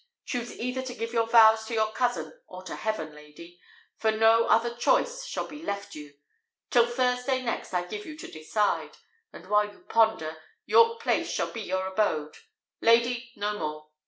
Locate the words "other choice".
4.45-5.23